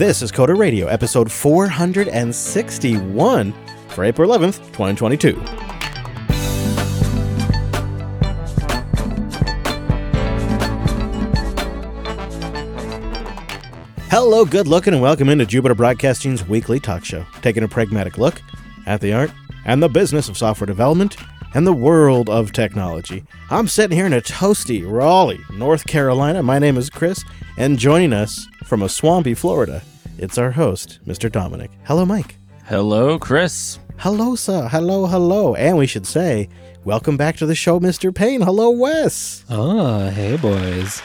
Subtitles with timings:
[0.00, 3.52] This is Coder Radio, episode 461
[3.88, 5.38] for April 11th, 2022.
[14.08, 18.40] Hello, good looking, and welcome into Jupiter Broadcasting's weekly talk show, taking a pragmatic look
[18.86, 19.30] at the art
[19.66, 21.18] and the business of software development
[21.52, 23.22] and the world of technology.
[23.50, 26.42] I'm sitting here in a toasty Raleigh, North Carolina.
[26.42, 27.22] My name is Chris,
[27.58, 29.82] and joining us from a swampy Florida,
[30.20, 31.32] it's our host, Mr.
[31.32, 31.70] Dominick.
[31.84, 32.36] Hello, Mike.
[32.66, 33.78] Hello, Chris.
[33.96, 34.68] Hello, sir.
[34.68, 35.54] Hello, hello.
[35.54, 36.50] And we should say,
[36.84, 38.14] welcome back to the show, Mr.
[38.14, 38.42] Payne.
[38.42, 39.46] Hello, Wes.
[39.48, 40.98] Oh, hey, boys.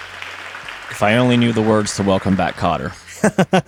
[0.92, 2.92] If I only knew the words to welcome back Kotter.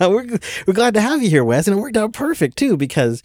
[0.00, 1.66] we're, we're glad to have you here, Wes.
[1.66, 3.22] And it worked out perfect, too, because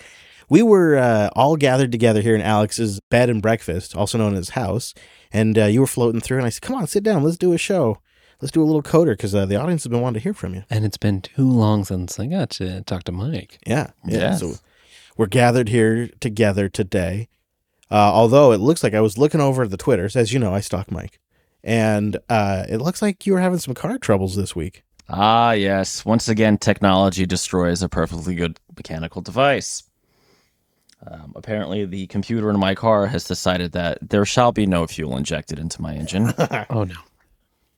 [0.50, 4.50] we were uh, all gathered together here in Alex's bed and breakfast, also known as
[4.50, 4.94] house.
[5.34, 7.24] And uh, you were floating through, and I said, come on, sit down.
[7.24, 8.00] Let's do a show.
[8.42, 10.54] Let's do a little coder because uh, the audience has been wanting to hear from
[10.54, 10.64] you.
[10.70, 13.60] And it's been too long since I got to talk to Mike.
[13.66, 13.92] Yeah.
[14.06, 14.18] Yeah.
[14.20, 14.40] Yes.
[14.40, 14.56] So
[15.18, 17.30] we're gathered here together today.
[17.92, 20.16] Uh, although it looks like I was looking over the Twitters.
[20.16, 21.20] As you know, I stalk Mike.
[21.64, 24.84] And uh, it looks like you were having some car troubles this week.
[25.10, 26.04] Ah, yes.
[26.04, 29.84] Once again, technology destroys a perfectly good mechanical device.
[31.06, 35.18] Um, apparently, the computer in my car has decided that there shall be no fuel
[35.18, 36.34] injected into my engine,
[36.70, 36.96] Oh, no.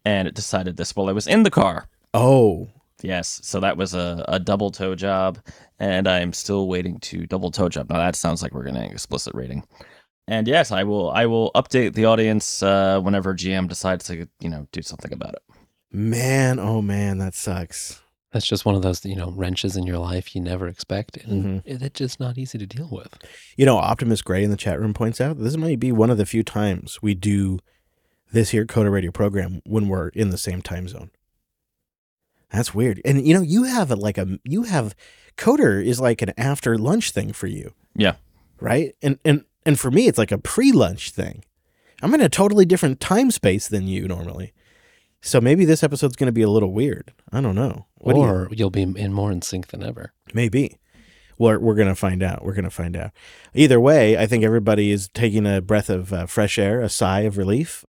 [0.06, 1.88] And it decided this while I was in the car.
[2.14, 2.68] Oh,
[3.04, 5.38] Yes, so that was a, a double tow job,
[5.80, 7.90] and I'm still waiting to double tow job.
[7.90, 9.64] Now that sounds like we're getting an explicit rating.
[10.28, 14.50] And yes, I will I will update the audience uh, whenever GM decides to you
[14.50, 15.42] know do something about it.
[15.92, 16.58] man.
[16.58, 17.18] Oh, man.
[17.20, 18.02] That sucks.
[18.32, 21.18] That's just one of those, you know, wrenches in your life you never expect.
[21.18, 21.62] And Mhm.
[21.66, 23.14] it- it's just not easy to deal with.
[23.56, 26.18] You know, Optimus Gray in the chat room points out this might be one of
[26.18, 27.60] the few times we do
[28.32, 31.12] this here Coder Radio program when we're in the same time zone.
[32.52, 33.02] That's weird.
[33.06, 34.96] And you know, you have a, like a you have
[35.38, 37.74] Coder is like an after lunch thing for you.
[37.96, 38.16] Yeah.
[38.60, 38.96] Right?
[39.02, 41.44] And and and for me it's like a pre-lunch thing.
[42.02, 44.54] I'm in a totally different time space than you normally.
[45.22, 47.12] So maybe this episode's going to be a little weird.
[47.32, 47.88] I don't know.
[47.96, 50.14] What do you- or you'll be in more in sync than ever.
[50.34, 50.78] Maybe.
[51.38, 52.46] We're, we're going to find out.
[52.46, 53.12] We're going to find out.
[53.54, 57.22] Either way, I think everybody is taking a breath of uh, fresh air, a sigh
[57.22, 57.84] of relief.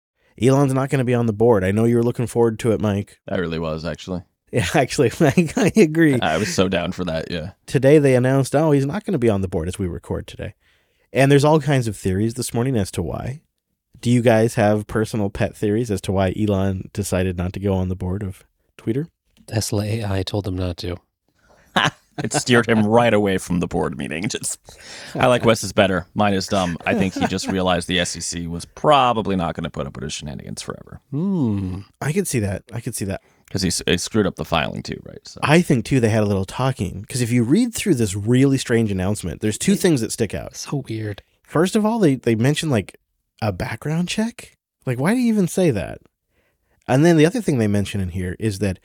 [0.41, 1.63] Elon's not going to be on the board.
[1.63, 3.19] I know you were looking forward to it, Mike.
[3.27, 4.23] I really was actually.
[4.53, 6.19] Yeah, actually, Mike, I agree.
[6.21, 7.31] I was so down for that.
[7.31, 7.53] Yeah.
[7.65, 10.27] Today they announced, oh, he's not going to be on the board as we record
[10.27, 10.53] today.
[11.11, 13.41] And there's all kinds of theories this morning as to why.
[13.99, 17.73] Do you guys have personal pet theories as to why Elon decided not to go
[17.73, 18.43] on the board of
[18.77, 19.07] Twitter?
[19.47, 20.97] Tesla AI told them not to.
[22.17, 24.27] It steered him right away from the board meeting.
[24.29, 24.59] Just,
[25.15, 26.05] I like Wes's better.
[26.13, 26.77] Mine is dumb.
[26.85, 30.03] I think he just realized the SEC was probably not going to put up with
[30.03, 31.79] his shenanigans forever Hmm.
[32.01, 32.63] I could see that.
[32.71, 33.21] I could see that.
[33.45, 35.25] because he, he screwed up the filing too, right?
[35.27, 38.15] So I think too they had a little talking because if you read through this
[38.15, 40.55] really strange announcement, there's two things that stick out.
[40.55, 41.23] So weird.
[41.43, 42.99] First of all, they they mention like
[43.41, 44.57] a background check.
[44.85, 45.99] Like, why do you even say that?
[46.87, 48.79] And then the other thing they mention in here is that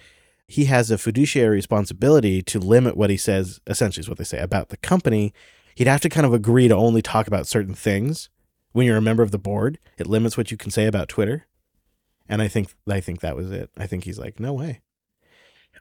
[0.48, 3.60] he has a fiduciary responsibility to limit what he says.
[3.66, 5.32] Essentially, is what they say about the company.
[5.74, 8.30] He'd have to kind of agree to only talk about certain things
[8.72, 9.78] when you're a member of the board.
[9.98, 11.46] It limits what you can say about Twitter.
[12.28, 13.70] And I think I think that was it.
[13.76, 14.80] I think he's like, no way.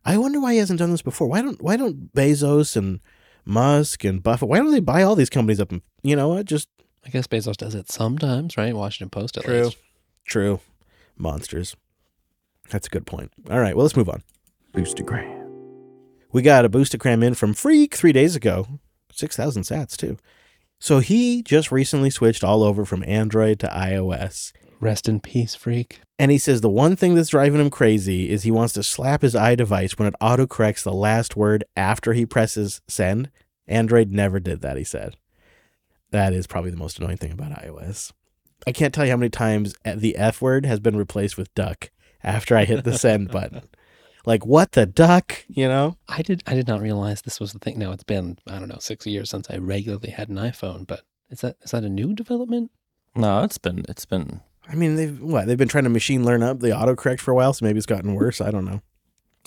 [0.06, 1.28] I wonder why he hasn't done this before.
[1.28, 3.00] Why don't why don't Bezos and
[3.46, 6.46] Musk and Buffett why don't they buy all these companies up and you know what
[6.46, 6.68] just
[7.06, 8.76] I guess Bezos does it sometimes, right?
[8.76, 9.54] Washington Post at least.
[9.54, 9.64] True.
[9.64, 9.78] least.
[10.26, 10.60] True.
[11.18, 11.76] Monsters.
[12.70, 13.32] That's a good point.
[13.50, 14.24] All right, well, let's move on.
[14.78, 15.50] Boostagram.
[16.32, 18.68] We got a Boostagram in from Freak three days ago.
[19.12, 20.18] 6,000 sats, too.
[20.80, 24.52] So he just recently switched all over from Android to iOS.
[24.80, 26.02] Rest in peace, freak.
[26.20, 29.24] And he says the one thing that's driving him crazy is he wants to slap
[29.24, 33.32] his iDevice when it autocorrects the last word after he presses send.
[33.68, 35.16] Android never did that, he said.
[36.12, 38.12] That is probably the most annoying thing about iOS.
[38.68, 41.90] I can't tell you how many times the F word has been replaced with duck
[42.24, 43.64] after I hit the send button.
[44.28, 45.96] Like, what the duck, you know?
[46.10, 47.80] I did I did not realize this was the thing.
[47.80, 51.04] Now it's been, I don't know, six years since I regularly had an iPhone, but
[51.30, 52.70] is that is that a new development?
[53.16, 55.48] no, it's been it's been I mean, they've what?
[55.48, 57.86] They've been trying to machine learn up the autocorrect for a while, so maybe it's
[57.86, 58.42] gotten worse.
[58.42, 58.82] I don't know.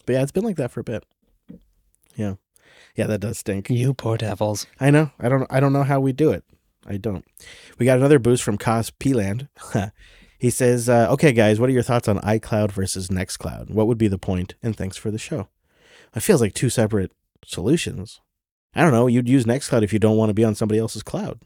[0.07, 1.05] But yeah, it's been like that for a bit.
[2.17, 2.37] Yeah.
[2.97, 3.69] Yeah, that does stink.
[3.69, 4.67] You poor devils.
[4.81, 5.11] I know.
[5.21, 5.47] I don't.
[5.51, 6.43] I don't know how we do it.
[6.87, 7.27] I don't.
[7.79, 9.49] We got another boost from Cos Peland.
[10.41, 13.71] he says, uh, "Okay, guys, what are your thoughts on iCloud versus Nextcloud?
[13.71, 14.55] What would be the point?
[14.63, 15.49] And thanks for the show.
[16.17, 17.13] It feels like two separate
[17.45, 18.21] solutions.
[18.75, 19.07] I don't know.
[19.07, 21.41] You'd use Nextcloud if you don't want to be on somebody else's cloud.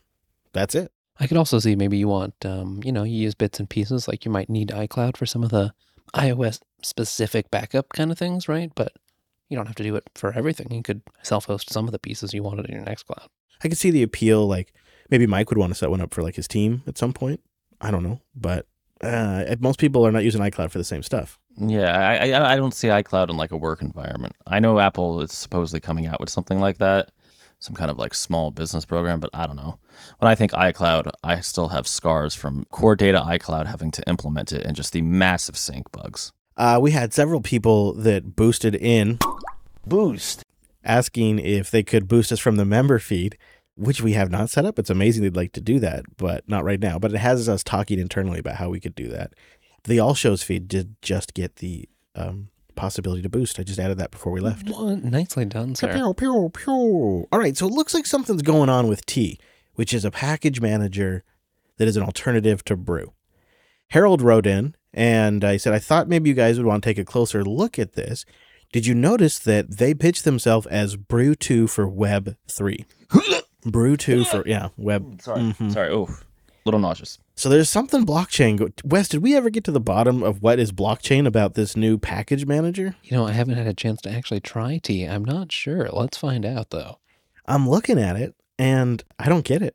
[0.53, 0.93] That's it.
[1.19, 4.09] I could also see maybe you want, um, you know, you use bits and pieces.
[4.09, 5.73] Like you might need iCloud for some of the
[6.15, 8.71] iOS specific backup kind of things, right?
[8.75, 8.93] But
[9.51, 10.73] You don't have to do it for everything.
[10.73, 13.27] You could self-host some of the pieces you wanted in your Nextcloud.
[13.63, 14.47] I could see the appeal.
[14.47, 14.73] Like
[15.11, 17.41] maybe Mike would want to set one up for like his team at some point.
[17.81, 18.67] I don't know, but
[19.05, 21.39] uh, most people are not using iCloud for the same stuff.
[21.57, 24.35] Yeah, I, I I don't see iCloud in like a work environment.
[24.47, 27.13] I know Apple is supposedly coming out with something like that,
[27.61, 29.79] some kind of like small business program, but I don't know.
[30.19, 34.53] When I think iCloud, I still have scars from core data iCloud having to implement
[34.53, 36.33] it and just the massive sync bugs.
[36.57, 39.19] Uh, we had several people that boosted in
[39.87, 40.43] Boost.
[40.85, 43.37] asking if they could boost us from the member feed,
[43.77, 44.79] which we have not set up.
[44.79, 46.99] It's amazing they'd like to do that, but not right now.
[46.99, 49.33] But it has us talking internally about how we could do that.
[49.85, 53.59] The All Shows feed did just get the um, possibility to boost.
[53.59, 54.69] I just added that before we left.
[54.69, 55.93] Well, nicely done, sir.
[55.93, 57.29] Pew, pew, pew.
[57.31, 59.39] All right, so it looks like something's going on with Tea,
[59.75, 61.25] which is a package manager
[61.77, 63.13] that is an alternative to Brew.
[63.89, 66.99] Harold wrote in and I said, I thought maybe you guys would want to take
[66.99, 68.25] a closer look at this.
[68.73, 72.85] Did you notice that they pitched themselves as Brew 2 for Web 3?
[73.65, 75.21] Brew 2 for, yeah, Web.
[75.23, 75.73] Sorry, Mhm.
[75.73, 75.91] sorry.
[75.91, 76.09] Oh,
[76.65, 77.19] little nauseous.
[77.35, 78.57] So there's something blockchain.
[78.57, 81.77] Go- Wes, did we ever get to the bottom of what is blockchain about this
[81.77, 82.95] new package manager?
[83.03, 85.05] You know, I haven't had a chance to actually try Tea.
[85.05, 85.89] I'm not sure.
[85.93, 86.99] Let's find out, though.
[87.47, 89.75] I'm looking at it and I don't get it.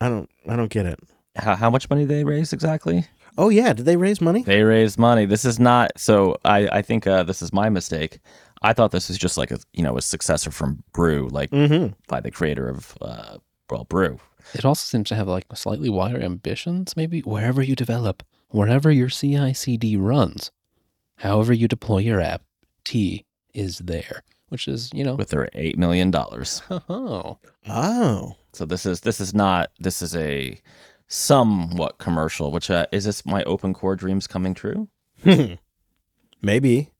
[0.00, 0.98] I don't I don't get it.
[1.36, 3.06] How, how much money did they raise exactly?
[3.38, 4.42] Oh yeah, did they raise money?
[4.42, 5.24] They raised money.
[5.24, 6.36] This is not so.
[6.44, 8.18] I I think uh, this is my mistake.
[8.62, 11.94] I thought this was just like a you know a successor from Brew, like Mm-hmm.
[12.08, 13.38] by the creator of uh,
[13.70, 14.18] well Brew.
[14.54, 19.08] It also seems to have like slightly wider ambitions, maybe wherever you develop, wherever your
[19.08, 20.50] CI CD runs,
[21.16, 22.42] however you deploy your app,
[22.84, 23.24] Tea
[23.54, 26.62] is there, which is, you know, with their eight million dollars.
[26.70, 28.36] oh, Oh.
[28.52, 30.58] So this is this is not this is a
[31.06, 32.50] somewhat commercial.
[32.50, 34.88] Which uh, is this my open core dreams coming true?
[36.42, 36.90] Maybe.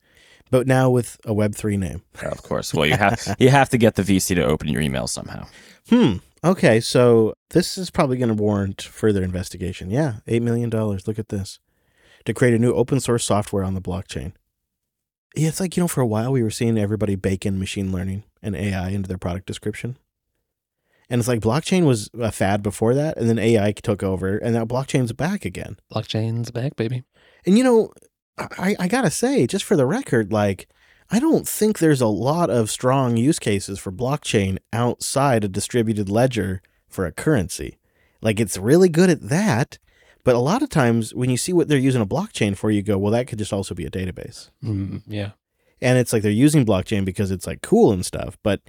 [0.50, 2.02] But now with a Web three name.
[2.23, 2.75] Of course.
[2.75, 5.47] Well, you have you have to get the VC to open your email somehow.
[5.88, 6.17] Hmm.
[6.43, 9.91] Okay, so this is probably going to warrant further investigation.
[9.91, 11.06] Yeah, eight million dollars.
[11.06, 11.58] Look at this
[12.25, 14.32] to create a new open source software on the blockchain.
[15.37, 17.93] Yeah, it's like you know, for a while we were seeing everybody bake in machine
[17.93, 19.97] learning and AI into their product description,
[21.08, 24.55] and it's like blockchain was a fad before that, and then AI took over, and
[24.55, 25.76] now blockchain's back again.
[25.93, 27.05] blockchain's back, baby.
[27.47, 27.93] And you know,
[28.58, 30.69] I, I gotta say, just for the record, like
[31.10, 36.08] I don't think there's a lot of strong use cases for blockchain outside a distributed
[36.08, 37.78] ledger for a currency.
[38.20, 39.78] Like it's really good at that,
[40.25, 42.82] but a lot of times when you see what they're using a blockchain for, you
[42.82, 44.50] go, well, that could just also be a database.
[44.62, 45.31] Mm, yeah.
[45.82, 48.60] And it's like they're using blockchain because it's like cool and stuff, but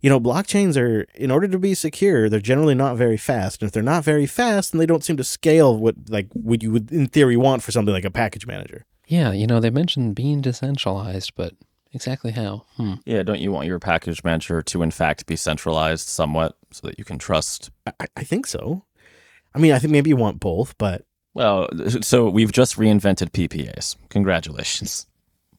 [0.00, 3.62] you know, blockchains are in order to be secure, they're generally not very fast.
[3.62, 6.62] And if they're not very fast, then they don't seem to scale what like what
[6.62, 8.84] you would in theory want for something like a package manager.
[9.06, 11.54] Yeah, you know, they mentioned being decentralized, but
[11.92, 12.64] exactly how?
[12.76, 12.94] Hmm.
[13.06, 16.98] Yeah, don't you want your package manager to in fact be centralized somewhat so that
[16.98, 17.70] you can trust?
[17.86, 18.84] I, I think so.
[19.54, 21.68] I mean, I think maybe you want both, but Well,
[22.02, 23.96] so we've just reinvented PPAs.
[24.10, 25.06] Congratulations.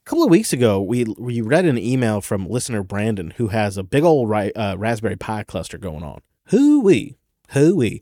[0.10, 3.78] A couple of weeks ago, we we read an email from listener Brandon who has
[3.78, 6.22] a big old ri- uh, Raspberry Pi cluster going on.
[6.46, 7.20] Hooey,
[7.50, 8.02] hooey.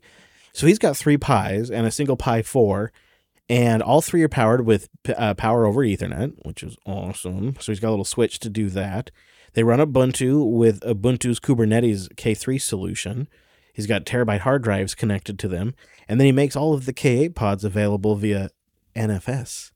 [0.54, 2.90] So he's got three Pis and a single Pi 4,
[3.50, 4.88] and all three are powered with
[5.18, 7.56] uh, power over Ethernet, which is awesome.
[7.60, 9.10] So he's got a little switch to do that.
[9.52, 13.28] They run Ubuntu with Ubuntu's Kubernetes K3 solution.
[13.74, 15.74] He's got terabyte hard drives connected to them,
[16.08, 18.48] and then he makes all of the K8 pods available via
[18.96, 19.72] NFS.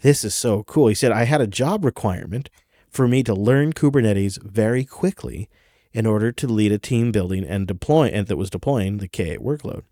[0.00, 0.88] This is so cool.
[0.88, 2.50] He said, I had a job requirement
[2.88, 5.48] for me to learn Kubernetes very quickly
[5.92, 9.38] in order to lead a team building and deploy and that was deploying the K8
[9.38, 9.82] workload.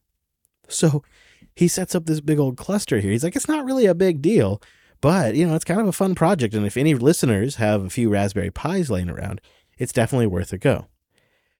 [0.68, 1.02] So
[1.54, 3.10] he sets up this big old cluster here.
[3.10, 4.60] He's like, it's not really a big deal,
[5.00, 6.54] but you know, it's kind of a fun project.
[6.54, 9.40] And if any listeners have a few Raspberry Pis laying around,
[9.78, 10.86] it's definitely worth a go.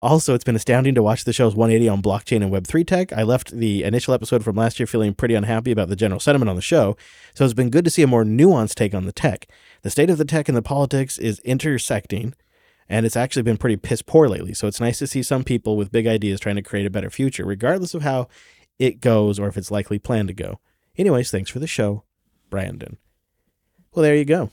[0.07, 3.13] Also, it's been astounding to watch the show's 180 on blockchain and Web3 tech.
[3.13, 6.49] I left the initial episode from last year feeling pretty unhappy about the general sentiment
[6.49, 6.97] on the show,
[7.35, 9.49] so it's been good to see a more nuanced take on the tech.
[9.83, 12.37] The state of the tech and the politics is intersecting,
[12.89, 14.55] and it's actually been pretty piss poor lately.
[14.55, 17.11] So it's nice to see some people with big ideas trying to create a better
[17.11, 18.29] future, regardless of how
[18.79, 20.61] it goes or if it's likely planned to go.
[20.97, 22.05] Anyways, thanks for the show,
[22.49, 22.99] Brandon.
[23.93, 24.53] Well, there you go.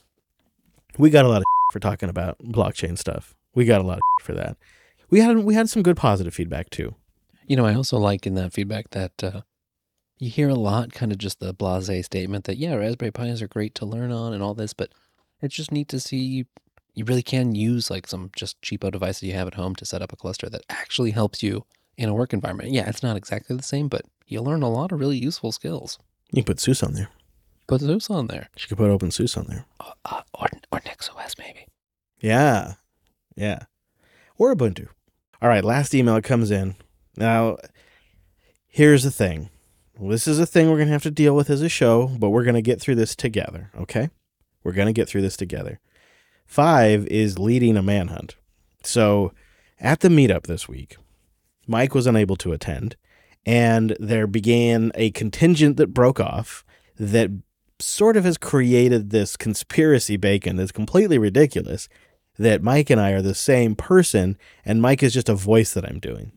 [0.98, 3.36] We got a lot of for talking about blockchain stuff.
[3.54, 4.58] We got a lot of for that.
[5.14, 6.96] We had we had some good positive feedback too.
[7.46, 9.42] You know, I also like in that feedback that uh,
[10.18, 13.48] you hear a lot kind of just the blase statement that, yeah, Raspberry Pis are
[13.48, 14.92] great to learn on and all this, but
[15.40, 16.48] it's just neat to see
[16.96, 19.86] you really can use like some just cheapo device that you have at home to
[19.86, 21.64] set up a cluster that actually helps you
[21.96, 22.72] in a work environment.
[22.72, 26.00] Yeah, it's not exactly the same, but you learn a lot of really useful skills.
[26.32, 27.10] You can put SUSE on there.
[27.68, 28.50] Put Zeus on there.
[28.58, 29.66] You could put Open OpenSUSE on there.
[29.80, 31.68] Uh, uh, or, or NixOS, maybe.
[32.20, 32.74] Yeah.
[33.36, 33.66] Yeah.
[34.40, 34.88] Or Ubuntu.
[35.44, 36.76] All right, last email comes in.
[37.18, 37.58] Now,
[38.70, 39.50] here's the thing.
[40.00, 42.30] This is a thing we're going to have to deal with as a show, but
[42.30, 44.10] we're going to get through this together, okay?
[44.64, 45.82] We're going to get through this together.
[46.46, 48.38] Five is leading a manhunt.
[48.86, 49.34] So,
[49.82, 50.96] at the meetup this week,
[51.68, 52.96] Mike was unable to attend,
[53.46, 56.64] and there began a contingent that broke off
[56.98, 57.32] that
[57.80, 61.90] sort of has created this conspiracy bacon that's completely ridiculous
[62.38, 65.86] that Mike and I are the same person, and Mike is just a voice that
[65.86, 66.32] I'm doing.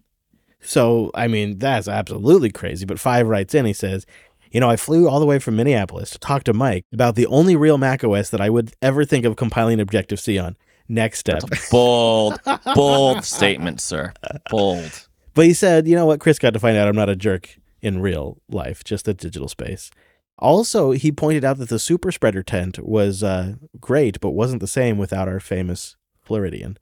[0.61, 2.85] So, I mean, that's absolutely crazy.
[2.85, 4.05] But Five writes in, he says,
[4.50, 7.26] You know, I flew all the way from Minneapolis to talk to Mike about the
[7.26, 10.57] only real Mac OS that I would ever think of compiling Objective C on.
[10.91, 11.41] NeXTSTEP.
[11.49, 12.41] That's a bold,
[12.75, 14.12] bold statement, sir.
[14.50, 15.09] Bold.
[15.35, 16.21] But he said, You know what?
[16.21, 19.49] Chris got to find out I'm not a jerk in real life, just a digital
[19.49, 19.91] space.
[20.38, 24.66] Also, he pointed out that the super spreader tent was uh, great, but wasn't the
[24.66, 26.76] same without our famous Floridian.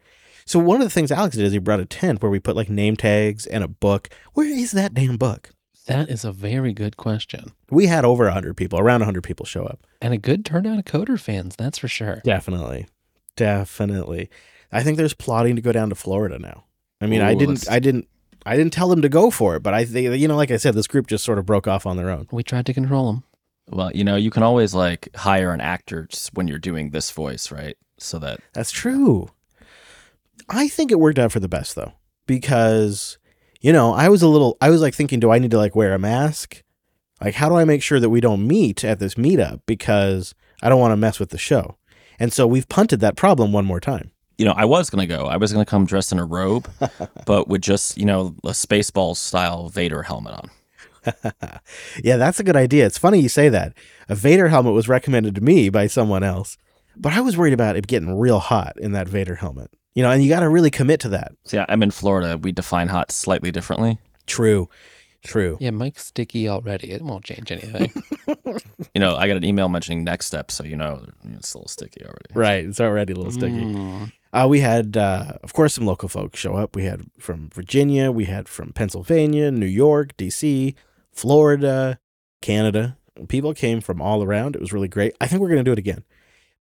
[0.46, 2.56] So one of the things Alex did is he brought a tent where we put
[2.56, 4.08] like name tags and a book.
[4.34, 5.50] Where is that damn book?
[5.86, 7.52] That is a very good question.
[7.70, 9.86] We had over 100 people, around 100 people show up.
[10.00, 12.22] And a good turnout of coder fans, that's for sure.
[12.24, 12.86] Definitely.
[13.36, 14.30] Definitely.
[14.72, 16.64] I think there's plotting to go down to Florida now.
[17.00, 18.08] I mean, I didn't I didn't
[18.46, 20.56] I didn't tell them to go for it, but I think you know like I
[20.56, 22.28] said this group just sort of broke off on their own.
[22.30, 23.24] We tried to control them.
[23.70, 27.10] Well, you know, you can always like hire an actor just when you're doing this
[27.10, 27.76] voice, right?
[27.98, 29.28] So that That's true.
[30.48, 31.92] I think it worked out for the best though,
[32.26, 33.18] because
[33.60, 35.74] you know I was a little I was like thinking, do I need to like
[35.74, 36.62] wear a mask?
[37.20, 40.68] Like, how do I make sure that we don't meet at this meetup because I
[40.68, 41.78] don't want to mess with the show?
[42.18, 44.10] And so we've punted that problem one more time.
[44.36, 45.26] you know, I was gonna go.
[45.26, 46.68] I was gonna come dressed in a robe,
[47.26, 50.50] but with just you know a Spaceballs style Vader helmet on.
[52.02, 52.86] yeah, that's a good idea.
[52.86, 53.74] It's funny you say that.
[54.08, 56.56] A Vader helmet was recommended to me by someone else,
[56.96, 59.70] but I was worried about it getting real hot in that Vader helmet.
[59.94, 61.32] You know, and you got to really commit to that.
[61.44, 62.36] So yeah, I'm in Florida.
[62.36, 63.98] We define hot slightly differently.
[64.26, 64.68] True.
[65.24, 65.56] True.
[65.58, 66.90] Yeah, Mike's sticky already.
[66.90, 67.92] It won't change anything.
[68.94, 72.04] You know, I got an email mentioning NeXTSTEP, so you know it's a little sticky
[72.04, 72.32] already.
[72.32, 72.64] Right.
[72.64, 73.60] It's already a little sticky.
[73.60, 74.12] Mm.
[74.32, 76.76] Uh, we had, uh, of course, some local folks show up.
[76.76, 80.74] We had from Virginia, we had from Pennsylvania, New York, DC,
[81.14, 81.98] Florida,
[82.42, 82.96] Canada.
[83.28, 84.56] People came from all around.
[84.56, 85.14] It was really great.
[85.20, 86.04] I think we're going to do it again.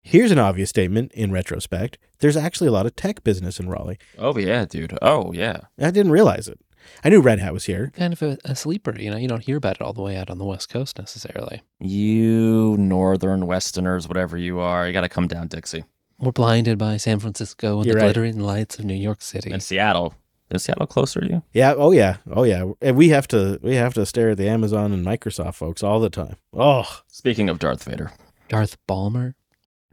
[0.03, 3.99] Here's an obvious statement in retrospect there's actually a lot of tech business in Raleigh.
[4.17, 4.97] Oh yeah, dude.
[5.03, 5.61] Oh yeah.
[5.79, 6.59] I didn't realize it.
[7.05, 7.93] I knew Red Hat was here.
[7.95, 9.17] Kind of a, a sleeper, you know.
[9.19, 11.63] You don't hear about it all the way out on the West Coast necessarily.
[11.81, 15.85] You northern westerners, whatever you are, you got to come down Dixie
[16.19, 18.07] We're blinded by San Francisco and You're the right.
[18.07, 19.51] glittering lights of New York City.
[19.51, 20.15] and Seattle.
[20.51, 21.43] Is Seattle closer to you?
[21.53, 21.75] Yeah.
[21.77, 22.17] Oh yeah.
[22.31, 22.65] Oh yeah.
[22.81, 26.01] And we have to we have to stare at the Amazon and Microsoft folks all
[26.01, 26.37] the time.
[26.55, 27.01] Oh.
[27.09, 28.13] Speaking of Darth Vader,
[28.49, 29.35] Darth Ballmer.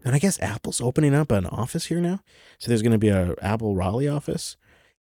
[0.06, 2.20] And I guess Apple's opening up an office here now.
[2.60, 4.56] So there's going to be a Apple Raleigh office.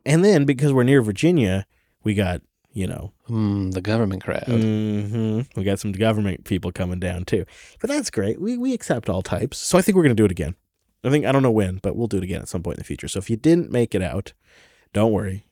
[0.05, 1.67] And then because we're near Virginia,
[2.03, 2.41] we got,
[2.73, 4.43] you know, Hmm, the government crowd.
[4.47, 7.45] hmm we got some government people coming down too.
[7.79, 8.41] But that's great.
[8.41, 9.57] We we accept all types.
[9.59, 10.55] So I think we're going to do it again.
[11.03, 12.81] I think I don't know when, but we'll do it again at some point in
[12.81, 13.07] the future.
[13.07, 14.33] So if you didn't make it out,
[14.91, 15.44] don't worry.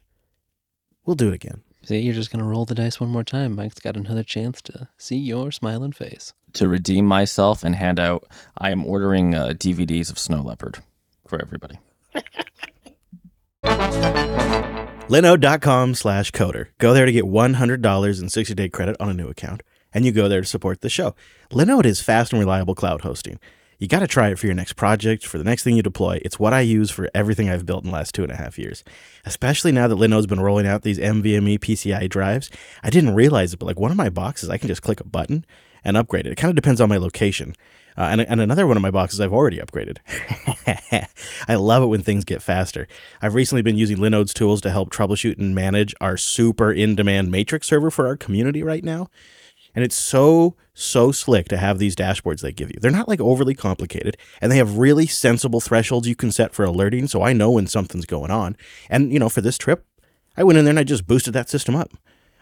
[1.05, 1.61] We'll do it again.
[1.83, 3.55] See, you're just gonna roll the dice one more time.
[3.55, 6.33] Mike's got another chance to see your smiling face.
[6.53, 8.25] to redeem myself and hand out,
[8.57, 10.77] I am ordering uh, DVDs of Snow Leopard
[11.27, 11.79] for everybody.
[15.09, 16.67] Linode.com slash coder.
[16.77, 19.61] Go there to get $100 in 60 day credit on a new account,
[19.93, 21.15] and you go there to support the show.
[21.51, 23.39] Linode is fast and reliable cloud hosting.
[23.83, 26.17] You got to try it for your next project, for the next thing you deploy.
[26.23, 28.57] It's what I use for everything I've built in the last two and a half
[28.57, 28.81] years.
[29.25, 32.49] Especially now that Linode's been rolling out these NVMe PCI drives.
[32.81, 35.03] I didn't realize it, but like one of my boxes, I can just click a
[35.03, 35.43] button
[35.83, 36.31] and upgrade it.
[36.31, 37.55] It kind of depends on my location.
[37.97, 39.97] Uh, and, and another one of my boxes I've already upgraded.
[41.49, 42.87] I love it when things get faster.
[43.21, 47.31] I've recently been using Linode's tools to help troubleshoot and manage our super in demand
[47.31, 49.09] matrix server for our community right now.
[49.75, 52.77] And it's so, so slick to have these dashboards they give you.
[52.79, 56.63] They're not like overly complicated, and they have really sensible thresholds you can set for
[56.63, 57.07] alerting.
[57.07, 58.55] So I know when something's going on.
[58.89, 59.85] And, you know, for this trip,
[60.37, 61.91] I went in there and I just boosted that system up.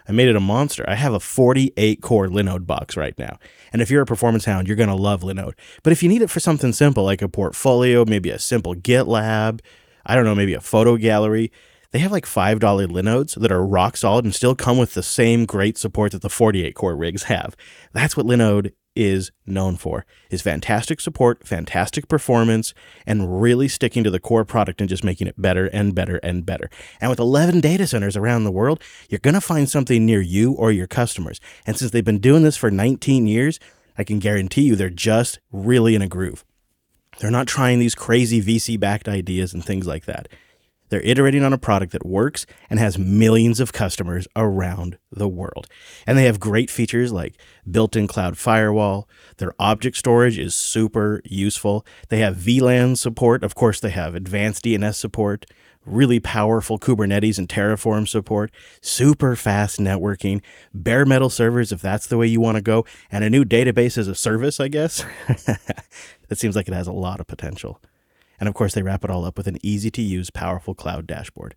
[0.07, 0.83] I made it a monster.
[0.87, 3.37] I have a 48 core Linode box right now.
[3.71, 5.53] And if you're a performance hound, you're going to love Linode.
[5.83, 9.61] But if you need it for something simple like a portfolio, maybe a simple GitLab,
[10.05, 11.51] I don't know, maybe a photo gallery,
[11.91, 15.45] they have like $5 Linodes that are rock solid and still come with the same
[15.45, 17.55] great support that the 48 core rigs have.
[17.93, 22.73] That's what Linode is known for is fantastic support, fantastic performance,
[23.05, 26.45] and really sticking to the core product and just making it better and better and
[26.45, 26.69] better.
[26.99, 30.53] And with 11 data centers around the world, you're going to find something near you
[30.53, 31.39] or your customers.
[31.65, 33.59] And since they've been doing this for 19 years,
[33.97, 36.43] I can guarantee you they're just really in a groove.
[37.19, 40.27] They're not trying these crazy VC backed ideas and things like that.
[40.91, 45.67] They're iterating on a product that works and has millions of customers around the world.
[46.05, 47.35] And they have great features like
[47.69, 49.07] built in cloud firewall.
[49.37, 51.85] Their object storage is super useful.
[52.09, 53.41] They have VLAN support.
[53.41, 55.45] Of course, they have advanced DNS support,
[55.85, 60.41] really powerful Kubernetes and Terraform support, super fast networking,
[60.73, 63.97] bare metal servers if that's the way you want to go, and a new database
[63.97, 65.05] as a service, I guess.
[65.45, 67.79] that seems like it has a lot of potential.
[68.41, 71.05] And of course, they wrap it all up with an easy to use, powerful cloud
[71.05, 71.55] dashboard.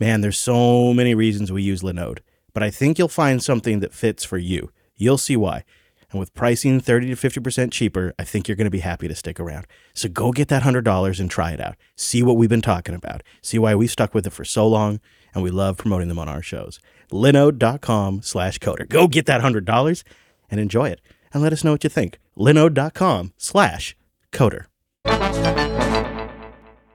[0.00, 2.18] Man, there's so many reasons we use Linode,
[2.52, 4.72] but I think you'll find something that fits for you.
[4.96, 5.62] You'll see why.
[6.10, 9.14] And with pricing 30 to 50% cheaper, I think you're going to be happy to
[9.14, 9.68] stick around.
[9.94, 11.76] So go get that $100 and try it out.
[11.94, 13.22] See what we've been talking about.
[13.40, 14.98] See why we've stuck with it for so long
[15.32, 16.80] and we love promoting them on our shows.
[17.12, 18.88] Linode.com slash coder.
[18.88, 20.02] Go get that $100
[20.50, 21.00] and enjoy it.
[21.32, 22.18] And let us know what you think.
[22.36, 23.96] Linode.com slash
[24.32, 24.64] coder.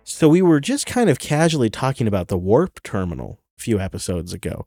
[0.08, 4.32] So we were just kind of casually talking about the Warp terminal a few episodes
[4.32, 4.66] ago.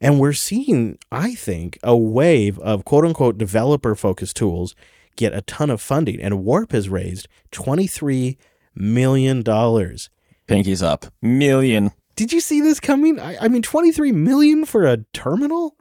[0.00, 4.74] And we're seeing, I think, a wave of quote unquote developer focused tools
[5.16, 6.20] get a ton of funding.
[6.22, 8.38] And Warp has raised $23
[8.74, 9.42] million.
[9.42, 11.06] Pinkies up.
[11.20, 11.90] Million.
[12.16, 13.20] Did you see this coming?
[13.20, 15.76] I, I mean, 23 million for a terminal?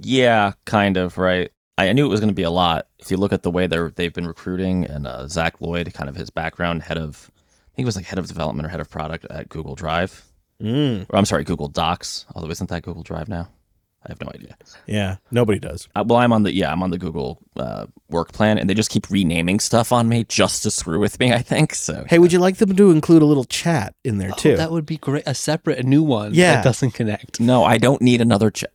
[0.00, 1.50] Yeah, kind of, right.
[1.82, 2.86] I I knew it was going to be a lot.
[2.98, 6.08] If you look at the way they're they've been recruiting, and uh, Zach Lloyd, kind
[6.08, 8.80] of his background, head of, I think it was like head of development or head
[8.80, 10.24] of product at Google Drive,
[10.62, 12.24] Mm, or I'm sorry, Google Docs.
[12.34, 13.48] Although isn't that Google Drive now?
[14.04, 14.56] I have no idea.
[14.86, 15.88] yeah, nobody does.
[15.94, 18.74] Uh, well, I'm on the yeah, I'm on the Google uh, work plan, and they
[18.74, 21.32] just keep renaming stuff on me just to screw with me.
[21.32, 22.04] I think so.
[22.08, 24.56] Hey, would you like them to include a little chat in there Oh, too?
[24.56, 25.22] that would be great.
[25.26, 26.54] A separate, a new one Yeah.
[26.56, 27.38] that doesn't connect.
[27.38, 28.72] No, I don't need another chat.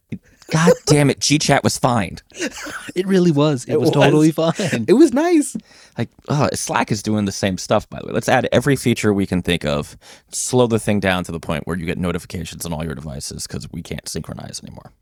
[0.52, 2.18] God damn it, GChat was fine.
[2.96, 3.66] It really was.
[3.66, 3.96] It, It was, was.
[3.96, 4.86] totally fine.
[4.88, 5.56] it was nice.
[5.98, 8.14] Like, oh, Slack is doing the same stuff, by the way.
[8.14, 9.98] Let's add every feature we can think of,
[10.32, 13.46] slow the thing down to the point where you get notifications on all your devices
[13.46, 14.94] because we can't synchronize anymore.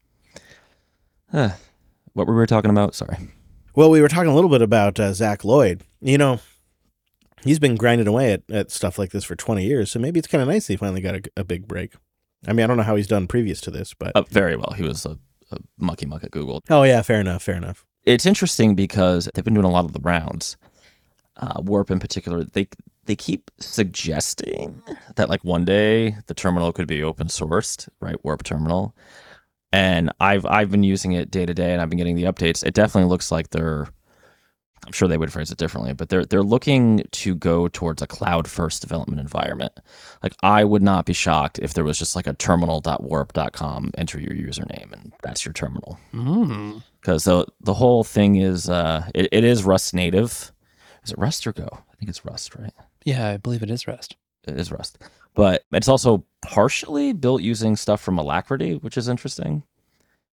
[1.31, 1.49] Huh.
[2.13, 2.95] what were we talking about?
[2.95, 3.17] Sorry.
[3.75, 5.81] Well, we were talking a little bit about uh, Zach Lloyd.
[6.01, 6.39] You know,
[7.43, 10.27] he's been grinding away at, at stuff like this for 20 years, so maybe it's
[10.27, 11.93] kind of nice that he finally got a, a big break.
[12.47, 14.11] I mean, I don't know how he's done previous to this, but.
[14.15, 14.73] Uh, very well.
[14.77, 15.17] He was a,
[15.55, 16.63] a mucky muck at Google.
[16.69, 17.85] oh, yeah, fair enough, fair enough.
[18.03, 20.57] It's interesting because they've been doing a lot of the rounds.
[21.37, 22.67] Uh, Warp in particular, they
[23.05, 24.81] they keep suggesting
[25.15, 28.23] that like one day the terminal could be open sourced, right?
[28.23, 28.95] Warp terminal.
[29.71, 32.65] And I've I've been using it day to day, and I've been getting the updates.
[32.65, 33.87] It definitely looks like they're.
[34.85, 38.07] I'm sure they would phrase it differently, but they're they're looking to go towards a
[38.07, 39.73] cloud first development environment.
[40.21, 44.33] Like I would not be shocked if there was just like a terminal.warp.com, enter your
[44.33, 46.83] username, and that's your terminal Mm.
[47.01, 50.51] because the the whole thing is uh it, it is Rust native.
[51.03, 51.67] Is it Rust or Go?
[51.71, 52.73] I think it's Rust, right?
[53.03, 54.15] Yeah, I believe it is Rust.
[54.47, 54.99] It is Rust,
[55.33, 59.63] but it's also partially built using stuff from Alacritty, which is interesting.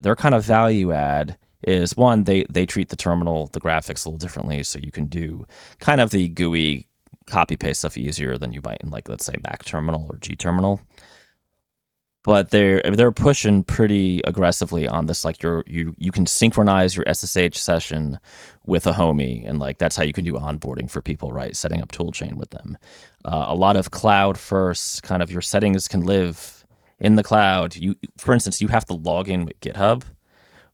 [0.01, 4.09] Their kind of value add is one they they treat the terminal the graphics a
[4.09, 5.47] little differently, so you can do
[5.79, 6.87] kind of the GUI
[7.27, 10.37] copy paste stuff easier than you might in like let's say Mac terminal or G
[10.37, 10.81] terminal.
[12.23, 15.25] But they're they're pushing pretty aggressively on this.
[15.25, 18.19] Like you're you you can synchronize your SSH session
[18.67, 21.57] with a homie, and like that's how you can do onboarding for people, right?
[21.57, 22.77] Setting up toolchain with them.
[23.25, 26.67] Uh, a lot of cloud first kind of your settings can live
[26.99, 27.75] in the cloud.
[27.75, 30.03] You, for instance, you have to log in with GitHub,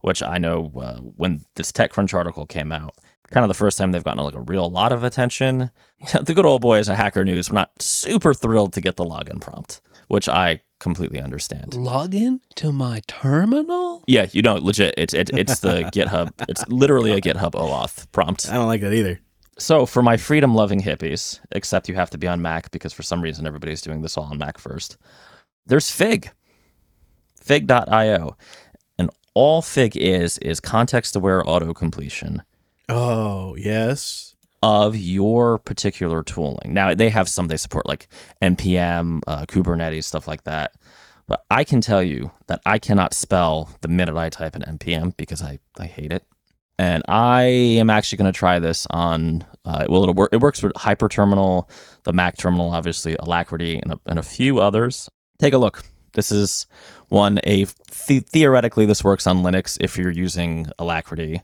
[0.06, 2.94] which I know uh, when this TechCrunch article came out,
[3.32, 5.72] kind of the first time they've gotten like a real lot of attention.
[6.22, 9.40] the good old boys at Hacker News were not super thrilled to get the login
[9.40, 11.72] prompt, which I completely understand.
[11.72, 14.04] Login to my terminal?
[14.06, 14.94] Yeah, you know, legit.
[14.96, 16.30] It's it, it's the GitHub.
[16.48, 18.48] It's literally a GitHub OAuth prompt.
[18.48, 19.18] I don't like that either.
[19.58, 23.02] So for my freedom loving hippies, except you have to be on Mac because for
[23.02, 24.98] some reason everybody's doing this all on Mac first.
[25.66, 26.30] There's Fig.
[27.46, 28.36] Fig.io.
[29.36, 32.42] All Fig is is context aware auto completion
[32.88, 34.34] Oh, yes.
[34.62, 36.72] of your particular tooling.
[36.72, 38.08] Now they have some they support like
[38.40, 40.72] npm, uh, Kubernetes, stuff like that.
[41.28, 45.14] But I can tell you that I cannot spell the minute I type in npm
[45.18, 46.24] because I I hate it.
[46.78, 49.44] And I am actually going to try this on.
[49.64, 50.30] Uh, well, it'll work.
[50.32, 51.68] It works with Hyperterminal,
[52.04, 55.08] the Mac terminal, obviously, Alacritty, and a, and a few others.
[55.38, 55.82] Take a look.
[56.12, 56.66] This is
[57.08, 57.38] one.
[57.44, 57.64] A
[58.06, 61.40] the- theoretically, this works on Linux if you're using Alacritty.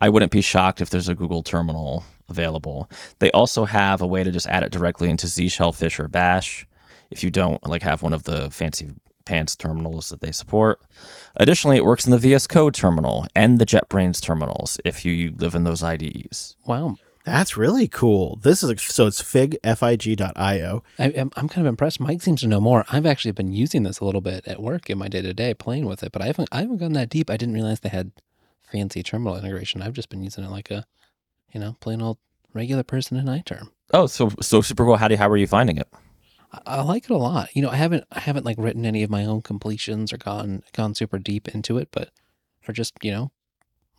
[0.00, 2.90] I wouldn't be shocked if there's a Google terminal available.
[3.20, 6.66] They also have a way to just add it directly into Z Shellfish or Bash
[7.10, 8.90] if you don't like have one of the fancy
[9.24, 10.80] pants terminals that they support.
[11.36, 15.54] Additionally, it works in the VS Code terminal and the JetBrains terminals if you live
[15.54, 16.56] in those IDEs.
[16.66, 16.96] Wow.
[17.24, 18.38] That's really cool.
[18.42, 20.82] This is so it's fig.fig.io.
[20.98, 21.98] I, I'm, I'm kind of impressed.
[21.98, 22.84] Mike seems to know more.
[22.90, 25.54] I've actually been using this a little bit at work in my day to day,
[25.54, 27.30] playing with it, but I haven't I haven't gone that deep.
[27.30, 28.12] I didn't realize they had
[28.70, 29.80] fancy terminal integration.
[29.80, 30.84] I've just been using it like a,
[31.52, 32.18] you know, plain old
[32.52, 33.68] regular person in iTerm.
[33.94, 34.96] Oh, so so super cool.
[34.96, 35.88] How do you, how are you finding it?
[36.52, 37.56] I, I like it a lot.
[37.56, 40.62] You know, I haven't I haven't like written any of my own completions or gone
[40.74, 42.10] gone super deep into it, but
[42.60, 43.32] for just you know,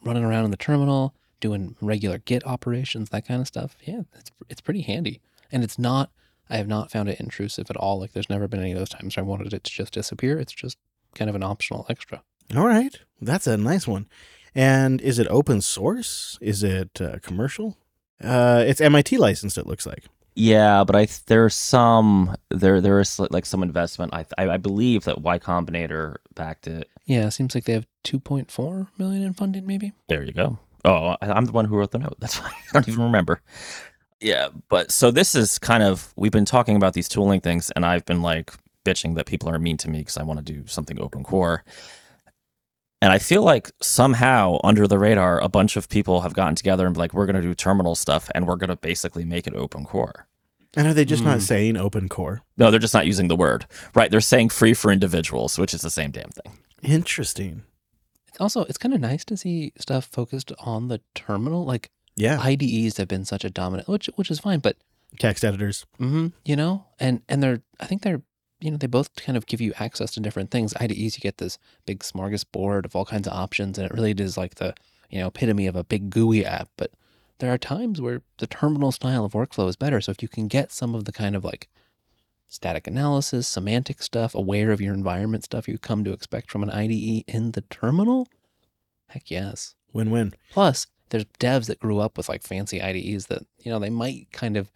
[0.04, 3.78] running around in the terminal, doing regular Git operations, that kind of stuff.
[3.84, 5.22] Yeah, it's it's pretty handy,
[5.52, 6.12] and it's not.
[6.50, 8.00] I have not found it intrusive at all.
[8.00, 10.38] Like, there's never been any of those times where I wanted it to just disappear.
[10.38, 10.78] It's just
[11.16, 12.22] kind of an optional extra.
[12.56, 12.96] All right.
[13.20, 14.06] That's a nice one.
[14.54, 16.38] And is it open source?
[16.42, 17.78] Is it uh, commercial?
[18.24, 19.58] Uh, it's MIT licensed.
[19.58, 20.06] It looks like.
[20.36, 24.14] Yeah, but I there's some there there is like some investment.
[24.14, 26.90] I I, I believe that Y Combinator backed it.
[27.06, 29.94] Yeah, it seems like they have 2.4 million in funding, maybe.
[30.10, 30.60] There you go.
[30.86, 32.16] Oh, I- I'm the one who wrote the note.
[32.20, 33.42] That's why I don't even remember.
[34.22, 37.86] Yeah, but so this is kind of we've been talking about these tooling things, and
[37.86, 38.54] I've been like
[38.86, 41.64] bitching that people are mean to me because I want to do something open core.
[43.02, 46.86] And I feel like somehow under the radar, a bunch of people have gotten together
[46.86, 49.48] and be like, we're going to do terminal stuff and we're going to basically make
[49.48, 50.28] it open core.
[50.76, 51.30] And are they just Hmm.
[51.30, 52.42] not saying open core?
[52.58, 53.66] No, they're just not using the word.
[53.94, 54.10] Right.
[54.10, 56.58] They're saying free for individuals, which is the same damn thing.
[56.82, 57.64] Interesting.
[58.40, 61.66] Also it's kind of nice to see stuff focused on the terminal.
[61.66, 62.40] Like Yeah.
[62.40, 64.78] IDEs have been such a dominant, which which is fine, but
[65.20, 65.86] Text editors.
[65.98, 68.22] hmm you know, and and they're I think they're
[68.60, 70.74] you know they both kind of give you access to different things.
[70.80, 74.38] IDEs you get this big smorgasbord of all kinds of options, and it really is
[74.38, 74.74] like the
[75.10, 76.70] you know epitome of a big GUI app.
[76.78, 76.92] But
[77.40, 80.02] there are times where the terminal style of workflow is better.
[80.02, 81.70] So if you can get some of the kind of like
[82.56, 86.70] static analysis, semantic stuff, aware of your environment stuff you come to expect from an
[86.70, 88.28] IDE in the terminal,
[89.10, 89.76] heck yes.
[89.94, 90.34] Win win.
[90.52, 94.28] Plus, there's devs that grew up with like fancy IDEs that, you know, they might
[94.32, 94.72] kind of,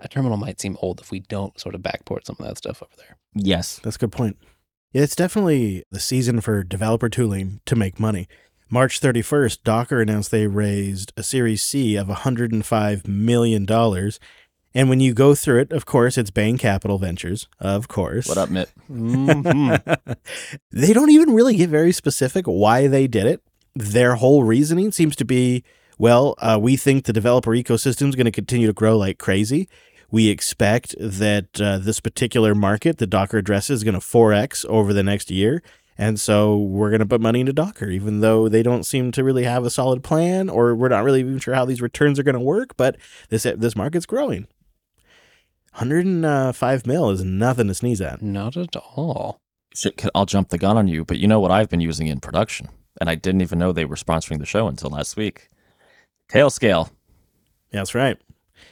[0.00, 2.82] a terminal might seem old if we don't sort of backport some of that stuff
[2.82, 3.16] over there.
[3.34, 3.78] Yes.
[3.82, 4.38] That's a good point.
[4.92, 8.28] Yeah, it's definitely the season for developer tooling to make money.
[8.68, 13.64] March 31st, Docker announced they raised a Series C of $105 million.
[14.76, 18.28] And when you go through it, of course, it's Bain Capital Ventures, of course.
[18.28, 18.68] What up, Mitt?
[20.70, 23.40] they don't even really get very specific why they did it.
[23.74, 25.64] Their whole reasoning seems to be
[25.98, 29.66] well, uh, we think the developer ecosystem is going to continue to grow like crazy.
[30.10, 34.92] We expect that uh, this particular market that Docker addresses is going to 4x over
[34.92, 35.62] the next year.
[35.96, 39.24] And so we're going to put money into Docker, even though they don't seem to
[39.24, 42.22] really have a solid plan, or we're not really even sure how these returns are
[42.22, 42.76] going to work.
[42.76, 42.96] But
[43.30, 44.46] this this market's growing.
[45.78, 48.22] 105 uh, mil is nothing to sneeze at.
[48.22, 49.36] Not at all.
[49.74, 52.18] Shit, I'll jump the gun on you, but you know what I've been using in
[52.18, 55.50] production, and I didn't even know they were sponsoring the show until last week.
[56.30, 56.88] Tailscale.
[57.72, 58.16] Yeah, that's right.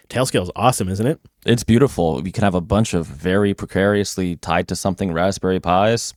[0.09, 1.21] Tailscale is awesome, isn't it?
[1.45, 2.25] It's beautiful.
[2.25, 6.15] You can have a bunch of very precariously tied to something Raspberry Pis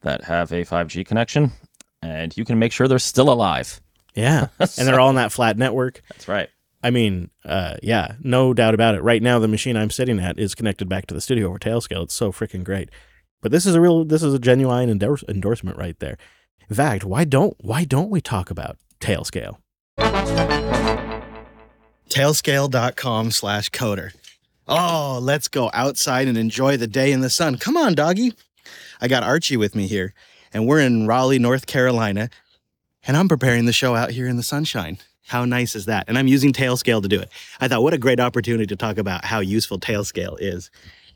[0.00, 1.52] that have a 5G connection,
[2.00, 3.78] and you can make sure they're still alive.
[4.14, 4.46] Yeah.
[4.58, 6.00] and they're all in that flat network.
[6.08, 6.48] That's right.
[6.84, 9.02] I mean, uh, yeah, no doubt about it.
[9.02, 12.04] Right now, the machine I'm sitting at is connected back to the studio over Tailscale.
[12.04, 12.90] It's so freaking great.
[13.40, 16.18] But this is a real, this is a genuine endorse, endorsement right there.
[16.68, 19.56] In fact, why don't why don't we talk about Tailscale?
[22.10, 24.14] tailscale.com slash coder.
[24.68, 27.56] Oh, let's go outside and enjoy the day in the sun.
[27.56, 28.34] Come on, doggy.
[29.00, 30.12] I got Archie with me here,
[30.52, 32.28] and we're in Raleigh, North Carolina,
[33.06, 34.98] and I'm preparing the show out here in the sunshine.
[35.26, 36.04] How nice is that?
[36.08, 37.30] And I'm using Tailscale to do it.
[37.60, 40.70] I thought, what a great opportunity to talk about how useful Tailscale is.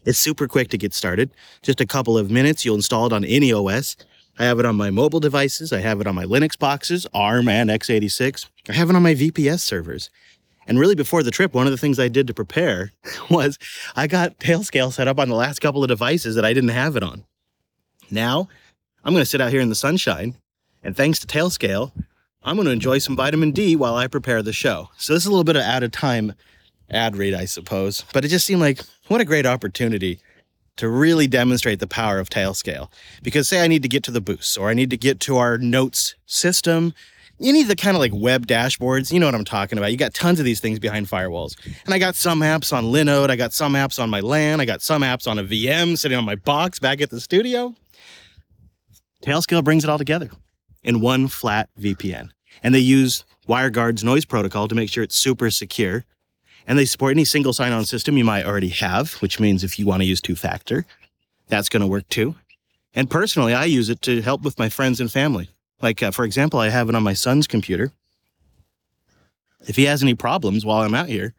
[0.04, 1.30] It's super quick to get started.
[1.62, 3.96] Just a couple of minutes, you'll install it on any OS.
[4.38, 5.72] I have it on my mobile devices.
[5.72, 8.46] I have it on my Linux boxes, ARM and x86.
[8.68, 10.10] I have it on my VPS servers.
[10.66, 12.92] And really, before the trip, one of the things I did to prepare
[13.30, 13.58] was
[13.96, 16.96] I got Tailscale set up on the last couple of devices that I didn't have
[16.96, 17.24] it on.
[18.10, 18.48] Now,
[19.04, 20.36] I'm going to sit out here in the sunshine,
[20.82, 21.92] and thanks to Tailscale,
[22.42, 24.90] I'm going to enjoy some vitamin D while I prepare the show.
[24.96, 26.34] So, this is a little bit of out of time
[26.90, 30.20] ad read, I suppose, but it just seemed like what a great opportunity
[30.76, 32.90] to really demonstrate the power of Tailscale.
[33.22, 35.36] Because, say, I need to get to the boost, or I need to get to
[35.36, 36.94] our notes system,
[37.40, 39.12] you need the kind of like web dashboards.
[39.12, 39.92] You know what I'm talking about.
[39.92, 41.54] You got tons of these things behind firewalls.
[41.84, 43.30] And I got some apps on Linode.
[43.30, 44.60] I got some apps on my LAN.
[44.60, 47.74] I got some apps on a VM sitting on my box back at the studio.
[49.24, 50.30] Tailscale brings it all together
[50.88, 52.30] in one flat VPN.
[52.62, 56.06] And they use WireGuard's noise protocol to make sure it's super secure.
[56.66, 59.78] And they support any single sign on system you might already have, which means if
[59.78, 60.86] you want to use two factor,
[61.46, 62.36] that's going to work too.
[62.94, 65.50] And personally, I use it to help with my friends and family.
[65.82, 67.92] Like, uh, for example, I have it on my son's computer.
[69.66, 71.34] If he has any problems while I'm out here,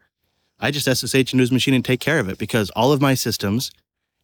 [0.60, 3.14] I just SSH into his machine and take care of it because all of my
[3.14, 3.72] systems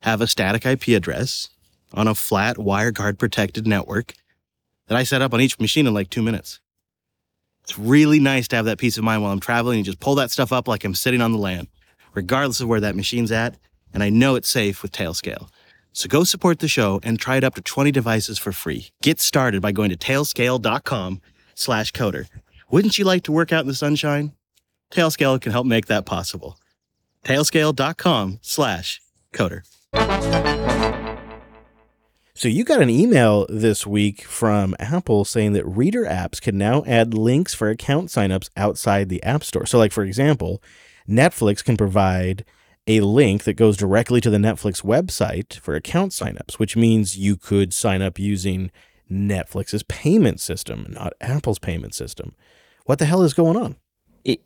[0.02, 1.48] have a static IP address
[1.92, 4.14] on a flat WireGuard protected network
[4.88, 6.60] that I set up on each machine in like two minutes.
[7.62, 10.14] It's really nice to have that peace of mind while I'm traveling and just pull
[10.16, 11.66] that stuff up like I'm sitting on the land,
[12.14, 13.56] regardless of where that machine's at.
[13.92, 15.48] And I know it's safe with Tailscale.
[15.92, 18.90] So go support the show and try it up to 20 devices for free.
[19.02, 21.22] Get started by going to tailscale.com
[21.54, 22.26] slash coder.
[22.70, 24.32] Wouldn't you like to work out in the sunshine?
[24.92, 26.58] Tailscale can help make that possible.
[27.24, 29.00] Tailscale.com slash
[29.32, 29.62] coder.
[32.36, 36.84] So you got an email this week from Apple saying that reader apps can now
[36.86, 39.64] add links for account signups outside the App Store.
[39.64, 40.62] So like for example,
[41.08, 42.44] Netflix can provide
[42.86, 47.36] a link that goes directly to the Netflix website for account signups, which means you
[47.36, 48.70] could sign up using
[49.10, 52.34] Netflix's payment system, not Apple's payment system.
[52.84, 53.76] What the hell is going on?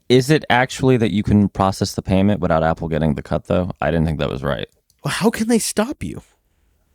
[0.09, 3.73] Is it actually that you can process the payment without Apple getting the cut, though?
[3.81, 4.69] I didn't think that was right.
[5.03, 6.23] Well, how can they stop you?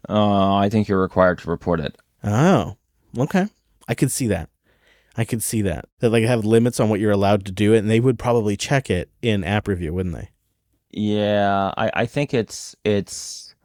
[0.07, 1.97] Uh, I think you're required to report it.
[2.23, 2.77] Oh,
[3.17, 3.47] okay.
[3.87, 4.49] I could see that.
[5.17, 5.85] I could see that.
[5.99, 8.89] That like have limits on what you're allowed to do, and they would probably check
[8.89, 10.29] it in app review, wouldn't they?
[10.91, 13.55] Yeah, I, I think it's it's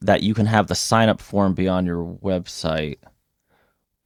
[0.00, 2.98] that you can have the sign up form be on your website,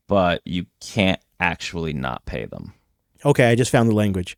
[0.06, 2.74] but you can't actually not pay them.
[3.24, 4.36] Okay, I just found the language.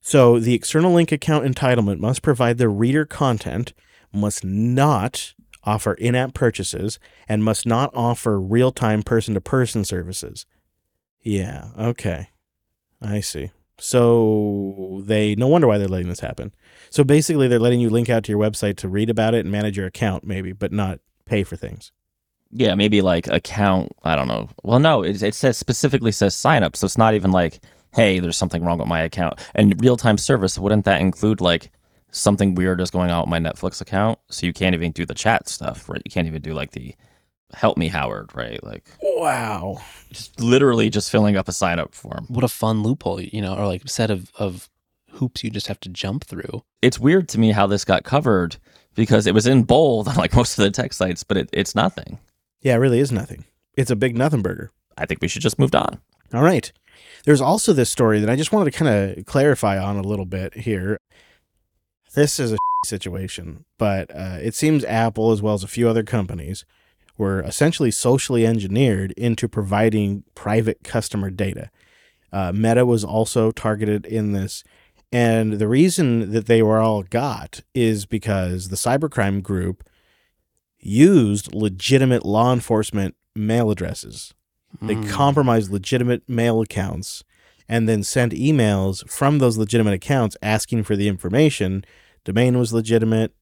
[0.00, 3.72] So the external link account entitlement must provide the reader content,
[4.12, 9.84] must not offer in app purchases, and must not offer real time person to person
[9.84, 10.46] services.
[11.22, 12.30] Yeah, okay.
[13.02, 13.50] I see.
[13.78, 16.52] So they no wonder why they're letting this happen.
[16.90, 19.50] So basically they're letting you link out to your website to read about it and
[19.50, 21.92] manage your account maybe, but not pay for things.
[22.52, 23.92] Yeah, maybe like account.
[24.02, 24.50] I don't know.
[24.62, 27.60] Well, no, it, it says specifically says sign up, so it's not even like,
[27.94, 29.38] hey, there's something wrong with my account.
[29.54, 31.70] And real time service wouldn't that include like
[32.10, 34.18] something weird is going on with my Netflix account?
[34.30, 36.02] So you can't even do the chat stuff, right?
[36.04, 36.94] You can't even do like the
[37.54, 38.62] help me Howard, right?
[38.62, 39.78] Like Wow.
[40.12, 42.26] just literally just filling up a sign up form.
[42.28, 44.68] What a fun loophole, you know, or like set of, of
[45.12, 46.62] hoops you just have to jump through.
[46.82, 48.56] It's weird to me how this got covered
[48.94, 51.74] because it was in bold on like most of the tech sites, but it, it's
[51.74, 52.18] nothing.
[52.60, 53.44] Yeah, it really is nothing.
[53.76, 54.70] It's a big nothing burger.
[54.98, 56.00] I think we should just move on.
[56.34, 56.70] All right.
[57.24, 60.24] There's also this story that I just wanted to kind of clarify on a little
[60.26, 60.98] bit here.
[62.14, 66.02] This is a situation, but uh, it seems Apple, as well as a few other
[66.02, 66.64] companies,
[67.16, 71.70] were essentially socially engineered into providing private customer data.
[72.32, 74.64] Uh, Meta was also targeted in this.
[75.12, 79.82] And the reason that they were all got is because the cybercrime group
[80.78, 84.34] used legitimate law enforcement mail addresses
[84.80, 85.08] they Mm.
[85.10, 87.24] compromise legitimate mail accounts
[87.70, 91.84] and then send emails from those legitimate accounts asking for the information.
[92.24, 93.32] Domain was legitimate,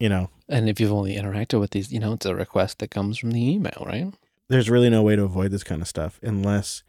[0.00, 0.30] you know.
[0.48, 3.30] And if you've only interacted with these, you know, it's a request that comes from
[3.30, 4.12] the email, right?
[4.48, 6.82] There's really no way to avoid this kind of stuff unless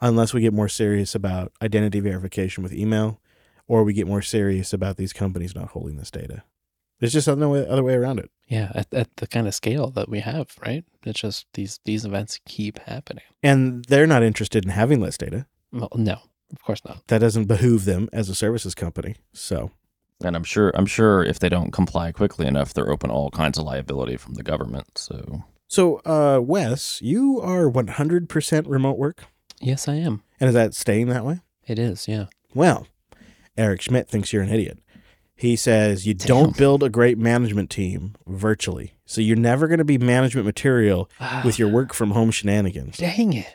[0.00, 3.20] unless we get more serious about identity verification with email
[3.68, 6.44] or we get more serious about these companies not holding this data.
[6.98, 8.30] There's just no way, other way around it.
[8.48, 10.84] Yeah, at, at the kind of scale that we have, right?
[11.04, 13.24] It's just these these events keep happening.
[13.42, 15.46] And they're not interested in having less data.
[15.72, 16.18] Well, no,
[16.52, 17.06] of course not.
[17.08, 19.16] That doesn't behoove them as a services company.
[19.32, 19.70] So
[20.24, 23.30] And I'm sure I'm sure if they don't comply quickly enough, they're open to all
[23.30, 24.98] kinds of liability from the government.
[24.98, 29.24] So So, uh, Wes, you are 100% remote work,
[29.60, 30.22] Yes, I am.
[30.38, 31.40] and is that staying that way?
[31.66, 32.26] It is, yeah.
[32.54, 32.86] Well,
[33.56, 34.78] Eric Schmidt thinks you're an idiot.
[35.34, 39.84] He says you don't build a great management team virtually, so you're never going to
[39.84, 41.08] be management material
[41.44, 42.96] with your work from home shenanigans.
[42.98, 43.54] Dang it.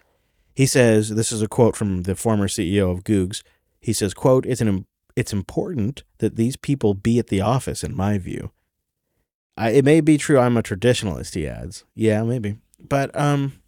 [0.58, 3.43] He says this is a quote from the former CEO of Googs.
[3.80, 7.96] He says, "quote It's an it's important that these people be at the office, in
[7.96, 8.50] my view.
[9.56, 13.62] I, it may be true I'm a traditionalist." He adds, "Yeah, maybe, but um,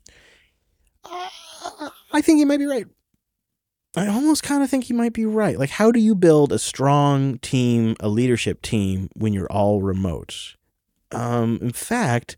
[1.04, 2.88] I- think he might be right.
[3.96, 5.60] I almost kind of think he might be right.
[5.60, 10.56] Like, how do you build a strong team, a leadership team, when you're all remote?
[11.12, 12.36] Um, in fact."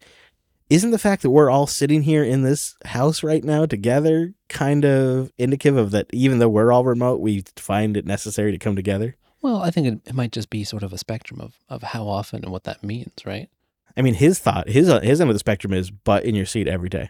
[0.71, 4.85] Isn't the fact that we're all sitting here in this house right now together kind
[4.85, 8.75] of indicative of that even though we're all remote we find it necessary to come
[8.75, 11.83] together Well, I think it, it might just be sort of a spectrum of, of
[11.83, 13.49] how often and what that means, right?
[13.97, 16.45] i mean his thought his uh, his end of the spectrum is butt in your
[16.45, 17.09] seat every day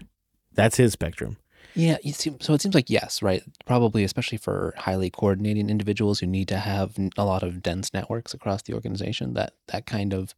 [0.54, 1.38] that's his spectrum
[1.76, 3.44] Yeah, you see, so it seems like yes, right?
[3.66, 8.34] Probably, especially for highly coordinating individuals who need to have a lot of dense networks
[8.34, 9.36] across the organization.
[9.36, 10.34] That that kind of,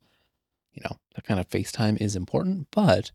[0.73, 2.67] you know, that kind of FaceTime is important.
[2.71, 3.11] But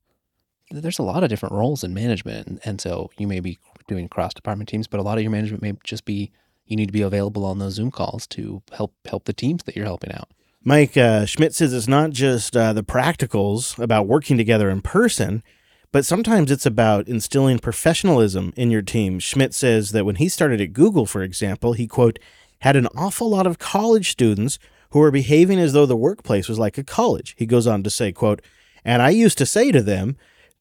[0.70, 4.34] there's a lot of different roles in management, and, so you may be doing cross
[4.34, 6.30] department teams, but a lot of your management may just be,
[6.66, 9.74] you need to be available on those Zoom calls to help help the teams that
[9.74, 10.28] you're helping out.
[10.62, 15.42] Mike uh, Schmidt says it's not just uh, the practicals about working together in person,
[15.92, 19.18] but sometimes it's about instilling professionalism in your team.
[19.18, 22.18] Schmidt says that when he started at Google, for example, he, quote,
[22.60, 24.58] had an awful lot of college students
[24.90, 27.34] who were behaving as though the workplace was like a college.
[27.38, 28.42] He goes on to say, quote,
[28.84, 30.16] and I used to say to them,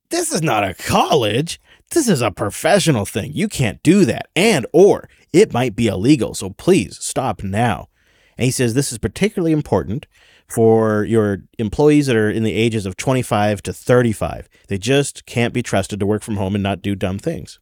[0.09, 1.59] this is not a college.
[1.91, 3.31] This is a professional thing.
[3.33, 4.27] You can't do that.
[4.35, 6.33] And, or it might be illegal.
[6.33, 7.89] So please stop now.
[8.37, 10.05] And he says this is particularly important
[10.47, 14.47] for your employees that are in the ages of 25 to 35.
[14.67, 17.59] They just can't be trusted to work from home and not do dumb things.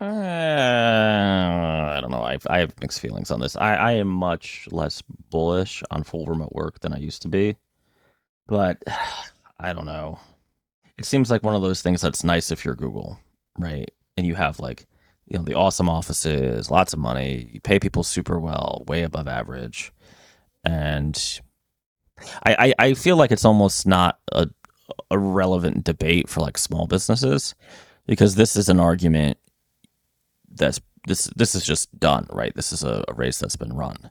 [0.00, 0.04] Uh,
[1.96, 2.22] I don't know.
[2.22, 3.54] I, I have mixed feelings on this.
[3.56, 7.56] I, I am much less bullish on full remote work than I used to be.
[8.46, 8.82] But
[9.60, 10.18] I don't know.
[10.98, 13.18] It seems like one of those things that's nice if you're Google,
[13.58, 13.90] right?
[14.16, 14.86] And you have like,
[15.26, 19.28] you know, the awesome offices, lots of money, you pay people super well, way above
[19.28, 19.92] average.
[20.64, 21.40] And
[22.44, 24.48] I, I, I feel like it's almost not a,
[25.10, 27.54] a relevant debate for like small businesses
[28.06, 29.38] because this is an argument
[30.50, 32.54] that's this this is just done right?
[32.54, 34.10] This is a, a, race that's been run.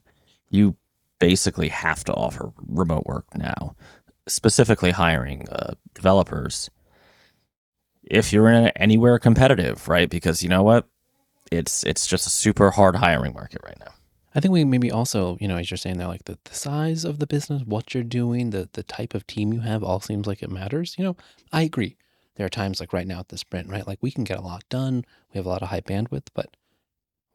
[0.50, 0.76] You
[1.20, 3.76] basically have to offer remote work now
[4.28, 6.70] specifically hiring uh, developers
[8.04, 10.10] if you're in anywhere competitive right?
[10.10, 10.88] Because you know what?
[11.52, 13.94] It's it's just a super hard hiring market right now.
[14.36, 17.04] I think we maybe also, you know, as you're saying there, like the, the size
[17.04, 20.28] of the business, what you're doing, the the type of team you have all seems
[20.28, 20.96] like it matters.
[20.98, 21.18] You know,
[21.52, 21.98] I agree.
[22.40, 23.86] There are times like right now at the sprint, right?
[23.86, 25.04] Like we can get a lot done.
[25.34, 26.56] We have a lot of high bandwidth, but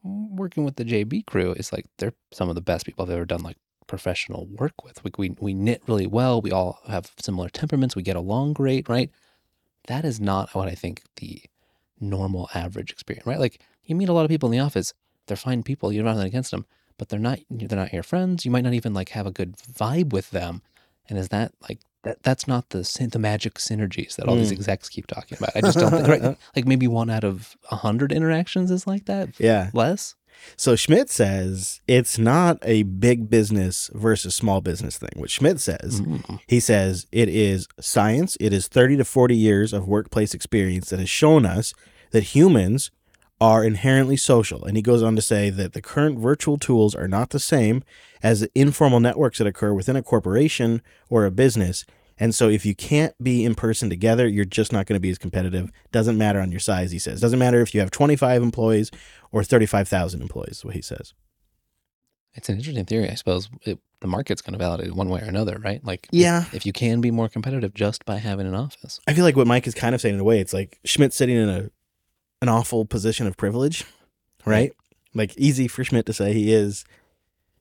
[0.01, 3.23] working with the JB crew is like they're some of the best people I've ever
[3.23, 5.03] done like professional work with.
[5.03, 6.41] We, we we knit really well.
[6.41, 7.95] We all have similar temperaments.
[7.95, 9.11] We get along great, right?
[9.85, 11.43] That is not what I think the
[11.99, 13.39] normal average experience, right?
[13.39, 14.91] Like you meet a lot of people in the office,
[15.27, 16.65] they're fine people, you don't against them,
[16.97, 18.43] but they're not they're not your friends.
[18.43, 20.63] You might not even like have a good vibe with them.
[21.07, 24.39] And is that like that that's not the the magic synergies that all mm.
[24.39, 25.55] these execs keep talking about.
[25.55, 29.05] I just don't think right, like maybe one out of a hundred interactions is like
[29.05, 29.37] that.
[29.39, 30.15] Yeah, less.
[30.55, 35.09] So Schmidt says it's not a big business versus small business thing.
[35.15, 36.39] What Schmidt says, mm.
[36.47, 38.37] he says it is science.
[38.39, 41.73] It is 30 to 40 years of workplace experience that has shown us
[42.11, 42.91] that humans
[43.41, 44.63] are inherently social.
[44.63, 47.83] And he goes on to say that the current virtual tools are not the same
[48.23, 51.85] as the informal networks that occur within a corporation or a business.
[52.17, 55.09] And so if you can't be in person together, you're just not going to be
[55.09, 55.71] as competitive.
[55.91, 57.19] Doesn't matter on your size, he says.
[57.19, 58.89] Doesn't matter if you have 25 employees
[59.31, 61.13] or 35,000 employees, what he says.
[62.33, 63.09] It's an interesting theory.
[63.09, 65.83] I suppose it, the market's going to validate it one way or another, right?
[65.83, 68.99] Like, yeah, if, if, you can be more competitive just by having an office.
[69.07, 71.13] I feel like what Mike is kind of saying in a way, it's like Schmidt
[71.13, 71.69] sitting in a
[72.41, 73.85] an awful position of privilege,
[74.45, 74.73] right?
[75.13, 76.85] Like easy for Schmidt to say he is.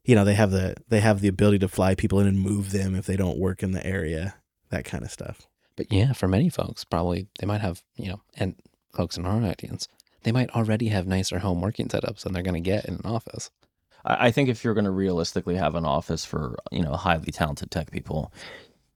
[0.04, 2.72] You know, they have the they have the ability to fly people in and move
[2.72, 4.34] them if they don't work in the area,
[4.74, 5.46] that kind of stuff.
[5.76, 8.54] But yeah, for many folks, probably they might have, you know, and
[8.94, 9.88] folks in our audience,
[10.22, 13.06] they might already have nicer home working setups than they're going to get in an
[13.06, 13.50] office.
[14.04, 17.70] I think if you're going to realistically have an office for, you know, highly talented
[17.70, 18.32] tech people,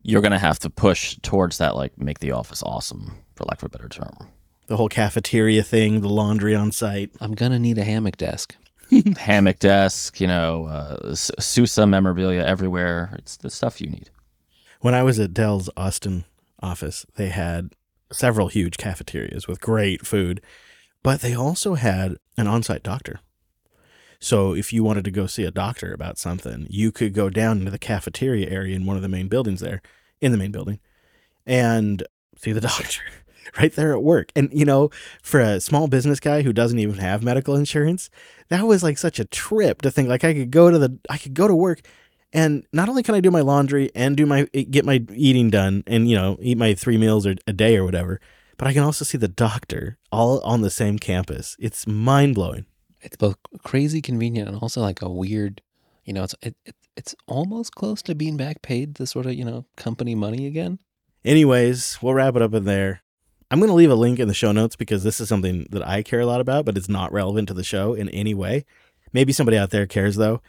[0.02, 3.62] you're going to have to push towards that, like make the office awesome, for lack
[3.62, 4.28] of a better term
[4.68, 7.10] the whole cafeteria thing, the laundry on site.
[7.20, 8.54] I'm gonna need a hammock desk.
[9.18, 13.14] hammock desk, you know, uh, Sousa memorabilia everywhere.
[13.18, 14.10] It's the stuff you need.
[14.80, 16.24] When I was at Dell's Austin
[16.62, 17.72] office, they had
[18.12, 20.40] several huge cafeterias with great food,
[21.02, 23.20] but they also had an on-site doctor.
[24.20, 27.58] So if you wanted to go see a doctor about something, you could go down
[27.58, 29.82] into the cafeteria area in one of the main buildings there,
[30.20, 30.80] in the main building,
[31.46, 32.04] and
[32.36, 33.02] see the doctor
[33.58, 34.30] right there at work.
[34.36, 34.90] And, you know,
[35.22, 38.10] for a small business guy who doesn't even have medical insurance,
[38.48, 41.18] that was like such a trip to think like I could go to the, I
[41.18, 41.80] could go to work
[42.32, 45.50] and not only can I do my laundry and do my, eh, get my eating
[45.50, 48.20] done and, you know, eat my three meals or a day or whatever,
[48.56, 51.56] but I can also see the doctor all on the same campus.
[51.58, 52.66] It's mind blowing.
[53.00, 55.62] It's both crazy convenient and also like a weird,
[56.04, 59.34] you know, it's, it, it, it's almost close to being back paid the sort of,
[59.34, 60.80] you know, company money again.
[61.24, 63.02] Anyways, we'll wrap it up in there.
[63.50, 65.86] I'm going to leave a link in the show notes because this is something that
[65.86, 68.66] I care a lot about, but it's not relevant to the show in any way.
[69.12, 70.42] Maybe somebody out there cares though.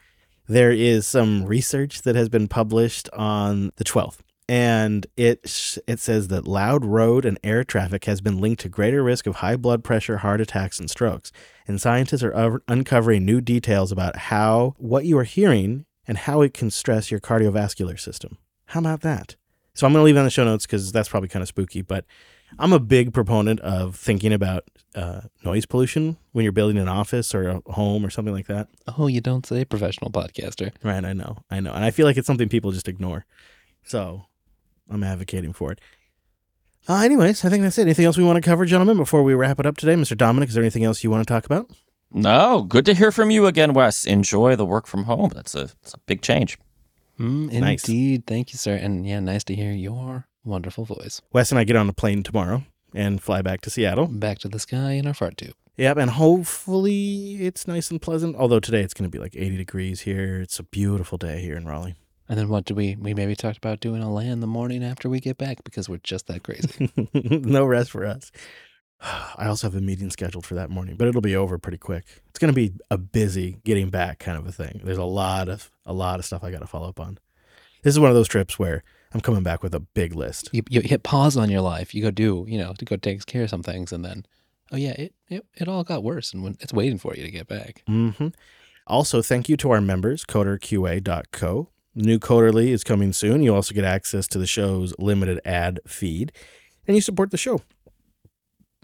[0.49, 6.29] There is some research that has been published on the 12th, and it it says
[6.29, 9.83] that loud road and air traffic has been linked to greater risk of high blood
[9.83, 11.31] pressure, heart attacks, and strokes.
[11.67, 16.55] And scientists are uncovering new details about how what you are hearing and how it
[16.55, 18.39] can stress your cardiovascular system.
[18.65, 19.35] How about that?
[19.75, 21.47] So I'm going to leave that in the show notes because that's probably kind of
[21.47, 21.83] spooky.
[21.83, 22.05] But
[22.57, 24.63] I'm a big proponent of thinking about
[24.95, 28.67] uh, noise pollution when you're building an office or a home or something like that.
[28.97, 30.71] Oh, you don't say, professional podcaster.
[30.83, 33.25] Right, I know, I know, and I feel like it's something people just ignore.
[33.83, 34.25] So
[34.89, 35.79] I'm advocating for it.
[36.87, 37.83] Uh, anyways, I think that's it.
[37.83, 39.93] Anything else we want to cover, gentlemen, before we wrap it up today?
[39.95, 40.17] Mr.
[40.17, 41.69] Dominick, is there anything else you want to talk about?
[42.11, 44.05] No, good to hear from you again, Wes.
[44.05, 45.29] Enjoy the work from home.
[45.35, 46.57] That's a, that's a big change.
[47.19, 47.87] Mm, Nice.
[47.87, 48.25] indeed.
[48.25, 48.73] Thank you, sir.
[48.75, 51.21] And yeah, nice to hear your wonderful voice.
[51.33, 52.63] Wes and I get on a plane tomorrow
[52.93, 54.07] and fly back to Seattle.
[54.07, 55.55] Back to the sky in our fart tube.
[55.77, 58.35] Yep, and hopefully it's nice and pleasant.
[58.35, 60.41] Although today it's going to be like 80 degrees here.
[60.41, 61.95] It's a beautiful day here in Raleigh.
[62.27, 65.09] And then what do we, we maybe talked about doing a land the morning after
[65.09, 66.91] we get back because we're just that crazy.
[67.13, 68.31] no rest for us.
[69.01, 72.03] I also have a meeting scheduled for that morning, but it'll be over pretty quick.
[72.27, 74.81] It's going to be a busy getting back kind of a thing.
[74.83, 77.17] There's a lot of a lot of stuff I got to follow up on.
[77.83, 78.83] This is one of those trips where
[79.13, 80.49] I'm coming back with a big list.
[80.51, 81.95] you, you hit pause on your life.
[81.95, 83.91] You go do, you know, to go take care of some things.
[83.91, 84.25] And then,
[84.71, 86.33] oh yeah, it, it, it all got worse.
[86.33, 87.83] And when it's waiting for you to get back.
[87.89, 88.27] Mm-hmm.
[88.85, 91.69] Also, thank you to our members, coderqa.co.
[91.95, 93.41] New Coderly is coming soon.
[93.41, 96.31] You also get access to the show's limited ad feed,
[96.87, 97.61] and you support the show.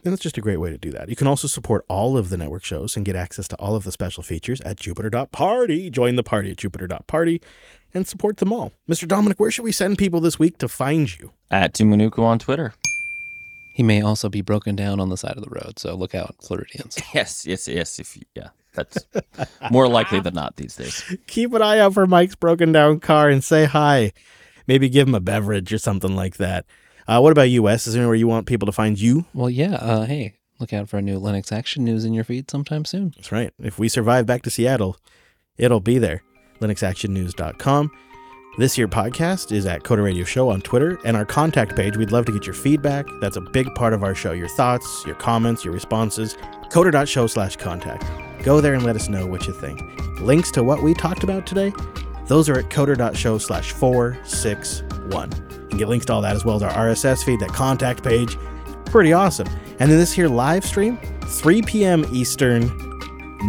[0.04, 1.10] And that's just a great way to do that.
[1.10, 3.84] You can also support all of the network shows and get access to all of
[3.84, 5.90] the special features at Jupiter.party.
[5.90, 7.42] Join the party at Jupiter.party
[7.96, 8.72] and support them all.
[8.90, 9.08] Mr.
[9.08, 11.32] Dominick, where should we send people this week to find you?
[11.50, 12.74] At Tumunuku on Twitter.
[13.74, 15.80] He may also be broken down on the side of the road.
[15.80, 16.98] So look out, Floridians.
[17.14, 18.00] Yes, yes, yes.
[18.00, 19.06] If you, yeah, that's
[19.70, 21.04] more likely than not these days.
[21.28, 24.14] Keep an eye out for Mike's broken down car and say hi.
[24.68, 26.66] Maybe give him a beverage or something like that.
[27.08, 27.86] Uh, what about you, Wes?
[27.86, 29.26] Is there anywhere you want people to find you?
[29.34, 29.76] Well, yeah.
[29.76, 33.12] Uh, hey, look out for a new Linux Action News in your feed sometime soon.
[33.16, 33.52] That's right.
[33.60, 34.98] If we survive back to Seattle,
[35.58, 36.24] it'll be there.
[36.60, 37.92] LinuxActionNews.com.
[38.58, 41.98] This year podcast is at Coder Radio Show on Twitter and our contact page.
[41.98, 43.06] We'd love to get your feedback.
[43.20, 44.32] That's a big part of our show.
[44.32, 46.38] Your thoughts, your comments, your responses.
[46.72, 48.06] Coder.show slash contact.
[48.44, 49.82] Go there and let us know what you think.
[50.22, 51.74] Links to what we talked about today,
[52.28, 55.32] those are at coder.show slash 461.
[55.32, 58.04] You can get links to all that as well as our RSS feed, that contact
[58.06, 58.38] page.
[58.86, 59.50] Pretty awesome.
[59.80, 62.06] And then this here live stream, 3 p.m.
[62.14, 62.68] Eastern,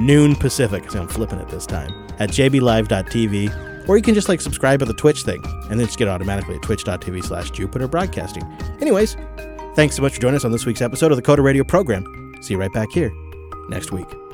[0.05, 0.91] noon Pacific.
[0.91, 3.89] So I'm flipping it this time at jblive.tv.
[3.89, 6.57] Or you can just like subscribe to the Twitch thing and then just get automatically
[6.57, 8.43] at twitch.tv slash Jupiter Broadcasting.
[8.81, 9.17] Anyways,
[9.77, 12.35] thanks so much for joining us on this week's episode of the Coder Radio program.
[12.41, 13.13] See you right back here
[13.69, 14.26] next week.